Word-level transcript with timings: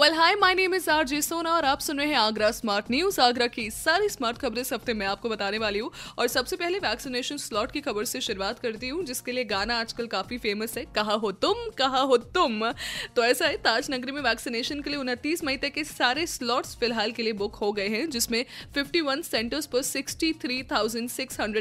well 0.00 0.14
hi 0.14 0.34
my 0.34 0.54
name 0.54 0.74
is 0.74 0.88
R 0.90 1.06
Sona 1.22 1.50
और 1.50 1.64
आप 1.64 1.80
सुन 1.80 1.98
रहे 1.98 2.06
हैं 2.08 2.16
आगरा 2.16 2.50
स्मार्ट 2.50 2.84
न्यूज़ 2.90 3.20
आगरा 3.20 3.46
की 3.46 3.70
सारी 3.70 4.08
स्मार्ट 4.08 4.38
खबरें 4.38 4.60
इस 4.60 4.72
हफ़्ते 4.72 4.92
मैं 4.94 5.06
आपको 5.06 5.28
बताने 5.28 5.58
वाली 5.58 5.78
हूँ। 5.78 5.90
और 6.18 6.26
सबसे 6.26 6.56
पहले 6.56 6.78
वैक्सीनेशन 6.78 7.36
स्लॉट 7.36 7.72
की 7.72 7.80
खबर 7.80 8.04
से 8.04 8.20
शुरुआत 8.20 8.58
करती 8.58 8.88
हूँ, 8.88 9.04
जिसके 9.04 9.32
लिए 9.32 9.44
गाना 9.44 9.78
आजकल 9.80 10.06
काफ़ी 10.06 10.38
फ़ेमस 10.38 10.76
है, 10.78 10.84
कहा 10.94 11.12
हो 11.14 11.32
तुम, 11.34 11.54
कहा 11.78 12.00
हो 12.00 12.16
तुम? 12.16 12.70
तो 13.16 13.24
ऐसा 13.24 13.46
है 13.46 13.56
ताज 13.56 13.90
नगरी 13.90 14.12
में 14.12 14.20
वैक्सीनेशन 14.22 14.80
के 14.80 14.90
लिए 14.90 14.98
उनतीस 14.98 15.44
मई 15.44 15.56
तक 15.56 15.72
के 15.72 15.84
सारे 15.84 16.26
स्लॉट्स 16.26 16.74
फ़िलहाल 16.76 17.12
के 17.12 17.22
लिए 17.22 17.32
बुक 17.34 17.56
हो 17.56 17.70
गए 17.72 17.88
हैं, 17.88 18.08
जिसमें 18.10 18.44
फिफ्टी 18.74 19.02
सेंटर्स 19.24 19.66
पर 19.66 19.82
सिक्सटी 19.82 20.32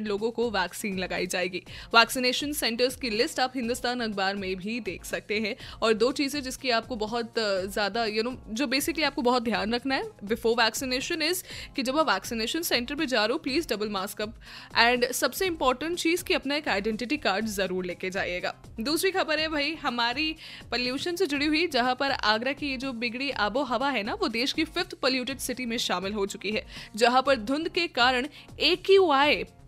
लोगों 0.00 0.30
को 0.30 0.50
वैक्सीन 0.50 0.98
लगाई 0.98 1.26
जाएगी। 1.26 1.62
वैक्सीनेशन 1.94 2.52
सेंटर्स 2.52 2.96
की 2.96 3.10
लिस्ट 3.10 3.40
आप 3.40 3.56
हिंदुस्तान 3.56 4.00
अखबार 4.00 4.36
में 4.36 4.54
भी 4.56 4.78
देख 4.82 5.04
सकते 5.04 5.40
हैं। 5.40 5.54
और 5.82 5.92
दो 5.96 6.12
चीज़ें 6.12 6.42
जिसकी 6.42 6.70
आपको 6.70 6.96
बहुत 6.98 7.34
ज़्यादा 7.38 8.04
यू 8.06 8.22
नो 8.22 8.26
जो 8.50 8.66
बेसिकली 8.66 9.04
आपको 9.04 9.22
बहुत 9.22 9.42
ध्यान 9.42 9.74
रखना 9.74 9.94
है 9.94 10.10
बिफोर 10.24 10.54
वैक्सीनेशन 10.54 11.22
इज़ 11.22 11.42
कि 11.76 11.82
जब 11.82 11.98
आप 11.98 12.10
वैक्सीनेशन 12.10 12.62
सेंटर 12.62 12.94
पे 12.94 13.06
जा 13.06 13.24
रहे 13.24 13.32
हो 13.32 13.38
please 13.38 13.68
double 13.68 13.88
mask 13.88 14.22
up 14.22 14.34
and 14.78 15.10
सबसे 15.12 15.46
इंपॉर्टेंट 15.46 15.98
चीज़ 15.98 16.24
कि 16.24 16.34
अपना 16.34 16.56
एक 16.56 16.68
आइडेंटिटी 16.68 17.16
कार्ड 17.18 17.46
ज़रूर 17.48 17.84
लेके 17.84 18.10
जाइएगा। 18.10 18.54
दूसरी 18.80 19.10
खबर 19.10 19.38
है 19.38 19.48
भाई, 19.48 19.74
हमारी 19.74 20.32
पॉल्यूशन 20.70 21.16
से 21.16 21.26
जुड़ी 21.26 21.46
हुई, 21.46 21.66
जहाँ 21.68 21.94
पर 21.94 22.10
आगरा 22.10 22.52
की 22.52 22.70
ये 22.70 22.76
जो 22.76 22.92
बिगड़ी 22.94 23.30
आबो 23.30 23.62
हवा 23.64 23.90
है 23.90 24.02
ना, 24.02 24.14
वो 24.14 24.28
देश 24.30 24.52
की 24.52 24.64
फिफ्थ 24.66 24.94
पोल्यूटेड 24.94 25.38
सिटी 25.38 25.66
में 25.66 25.76
शामिल 25.78 26.12
हो 26.12 26.26
चुकी 26.26 26.50
है। 26.50 26.66
जहाँ 26.96 27.22
पर 27.22 27.36
धुंध 27.38 27.68
के 27.68 27.86
कारण 27.88 28.26
ही 28.60 28.96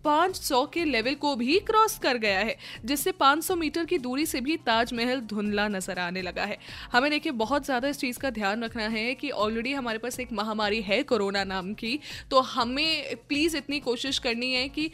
500 0.05 0.65
के 0.73 0.83
लेवल 0.85 1.15
को 1.15 1.35
भी 1.35 1.59
क्रॉस 1.61 1.97
कर 1.97 2.17
गया 2.17 2.39
है, 2.39 2.55
जिससे 2.85 3.11
500 3.13 3.55
मीटर 3.55 3.85
की 3.85 3.97
दूरी 3.99 4.25
से 4.25 4.41
भी 4.41 4.57
ताजमहल 4.59 5.19
धुंधला 5.23 5.67
नज़र 5.69 5.99
आने 5.99 6.21
लगा 6.21 6.43
है। 6.43 6.57
हमें 6.91 7.09
देखिए, 7.11 7.31
बहुत 7.33 7.65
ज़्यादा 7.65 7.87
इस 7.87 7.99
चीज़ 7.99 8.19
का 8.19 8.29
ध्यान 8.31 8.63
रखना 8.63 8.87
है 8.89 9.13
कि 9.15 9.29
ऑलरेडी 9.31 9.73
हमारे 9.73 9.97
पास 9.97 10.19
एक 10.19 10.31
महामारी 10.33 10.81
है 10.81 11.01
कोरोना 11.03 11.43
नाम 11.45 11.73
की 11.73 11.99
तो 12.31 12.39
हमें 12.41 13.15
प्लीज़ 13.29 13.57
इतनी 13.57 13.79
कोशिश 13.81 14.19
करनी 14.19 14.51
है 14.53 14.67
कि 14.69 14.89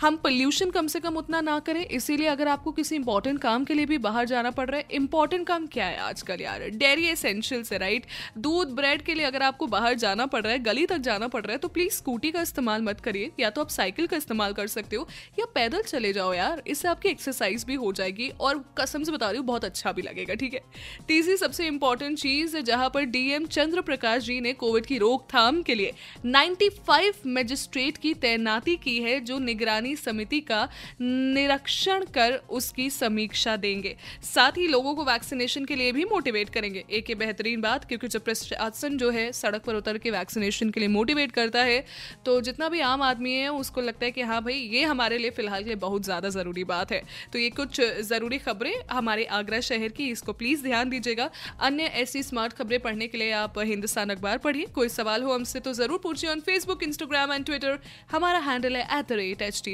हम 0.00 0.16
पोल्यूशन 0.16 0.70
कम 0.70 0.86
से 0.86 1.00
कम 1.00 1.16
उतना 1.16 1.40
ना 1.40 1.58
करें, 1.58 1.84
इसीलिए 1.86 2.26
अगर 2.28 2.48
आपको 2.48 2.72
किसी 2.72 2.94
इंपॉर्टेंट 2.96 3.38
काम 3.40 3.64
के 3.64 3.74
लिए 3.74 3.86
भी 3.86 3.98
बाहर 3.98 4.26
जाना 4.26 4.50
पड़ 4.50 4.68
रहा 4.68 4.78
है 4.78 4.86
इंपॉर्टेंट 4.92 5.46
काम 5.46 5.66
क्या 5.66 5.86
है 5.86 5.98
आजकल 5.98 6.40
यार? 6.40 6.60
डेयरी 6.62 7.06
एसेंशियल्स 7.06 7.72
है 7.72 7.78
राइट 7.78 8.06
दूध 8.38 8.74
ब्रेड 8.76 9.02
के 9.02 9.14
लिए 9.14 9.26
अगर 9.26 9.42
आपको 9.42 9.66
बाहर 9.66 9.94
जाना 9.96 10.26
पड़ 10.26 10.42
रहा 10.42 10.52
है, 10.52 10.58
गली 10.60 10.86
तक 10.86 10.98
जाना 11.00 11.28
पड़ 11.28 11.42
रहा 11.42 11.52
है 11.52 11.58
तो 11.58 11.68
प्लीज़ 11.68 11.92
स्कूटी 11.94 12.30
का 12.30 12.42
इस्तेमाल 12.42 12.82
मत 12.82 13.00
करिए, 13.00 13.30
या 13.40 13.50
तो 13.50 13.60
आप 13.60 13.68
साइकिल 13.68 14.06
का 14.06 14.16
इस्तेमाल 14.16 14.52
कर 14.52 14.66
सकते 14.66 14.96
हो, 14.96 15.08
या 15.38 15.46
पैदल 15.54 15.82
चले 15.82 16.12
जाओ 16.12 16.32
यार, 16.34 16.62
इससे 16.66 16.88
आपकी 16.88 17.08
एक्सरसाइज 17.08 17.64
भी 17.64 17.74
हो 17.74 17.92
जाएगी, 17.92 18.28
और 18.30 18.64
कसम 18.78 19.02
से 19.02 19.12
बता 19.12 19.28
रही 19.28 19.38
हूँ, 19.38 19.46
बहुत 19.46 19.64
अच्छा 19.64 19.92
भी 19.92 20.02
लगेगा, 20.02 20.34
ठीक 20.34 20.54
है? 20.54 20.60
तीसरी 21.08 21.36
सबसे 21.36 21.66
इंपॉर्टेंट 21.66 22.18
चीज़ 22.18 22.56
जहाँ 22.56 22.90
पर 22.94 23.04
डीएम 23.06 23.46
चंद्र 23.48 23.80
प्रकाश 23.82 24.22
जी 24.22 24.40
ने 24.40 24.52
कोविड 24.54 24.86
की 24.86 24.98
रोकथाम 24.98 25.62
के 25.62 25.74
लिए 25.74 25.92
95 26.26 27.26
मजिस्ट्रेट 27.28 27.96
की 27.96 28.14
तैनाती 28.16 28.76
की 28.76 28.98
है, 28.98 29.18
जो 29.20 29.38
निगरानी 29.38 29.83
निगरानी 29.84 29.96
समिति 29.96 30.40
का 30.42 30.68
निरीक्षण 31.00 32.04
कर 32.14 32.40
उसकी 32.50 32.88
समीक्षा 32.90 33.56
देंगे। 33.58 33.96
साथ 34.24 34.58
ही 34.58 34.66
लोगों 34.68 34.94
को 34.94 35.04
वैक्सीनेशन 35.04 35.64
के 35.64 35.76
लिए 35.76 35.92
भी 35.92 36.04
मोटिवेट 36.06 36.48
करेंगे। 36.50 36.84
एक 36.90 37.10
ये 37.10 37.14
बेहतरीन 37.16 37.60
बात, 37.60 37.84
क्योंकि 37.84 38.08
जब 38.08 38.24
प्रशासन 38.24 38.96
जो 38.98 39.10
है, 39.10 39.30
सड़क 39.34 39.62
पर 39.62 39.74
उतर 39.74 39.98
के 39.98 40.10
वैक्सीनेशन 40.10 40.70
के 40.70 40.80
लिए 40.80 40.88
मोटिवेट 40.90 41.32
करता 41.32 41.62
है 41.62 41.84
तो 42.24 42.40
जितना 42.42 42.68
भी 42.68 42.80
आम 42.82 43.02
आदमी 43.04 43.32
है, 43.32 43.48
उसको 43.50 43.80
लगता 43.82 44.04
है 44.04 44.10
कि 44.12 44.22
हाँ 44.22 44.42
भाई, 44.44 44.54
ये 44.54 44.84
हमारे 44.84 45.18
लिए 45.18 45.30
फ़िलहाल 45.32 45.62
के 45.62 45.68
लिए 45.68 45.76
बहुत 45.78 46.04
ज़्यादा 46.04 46.28
ज़रूरी 46.30 46.64
बात 46.64 46.92
है। 46.92 47.02
तो 47.32 47.38
ये 47.38 47.50
कुछ 47.52 47.80
ज़रूरी 48.04 48.38
खबरें 48.40 48.74
हमारे 48.90 49.24
आगरा 49.34 49.60
शहर 49.62 49.88
की, 49.90 50.08
इसको 50.10 50.32
प्लीज़ 50.34 50.62
ध्यान 50.62 50.90
दीजिएगा। 50.90 51.30
अन्य 51.60 51.84
ऐसी 51.96 52.22
स्मार्ट 52.24 52.52
खबरें 52.54 52.80
पढ़ने 52.80 53.06
के 53.08 53.18
लिए 53.18 53.30
आप 53.34 53.58
हिंदुस्तान 53.60 54.10
अखबार 54.10 54.38
पढ़िए। 54.38 54.66
कोई 54.74 54.88
सवाल 54.90 55.22
हो 55.22 55.32
हमसे 55.34 55.60
तो 55.60 55.72
ज़रूर 55.74 55.98
पूछिए 56.02 56.30
on 56.30 56.40
Facebook 56.42 56.82
Instagram 56.82 57.32
and 57.32 57.44
Twitter 57.46 57.78
हमारा 58.10 58.38
हैंडल 58.40 58.76
है 58.76 58.82
at 58.98 59.08
the 59.08 59.12
rate 59.14 59.42
H 59.42 59.62
T 59.64 59.73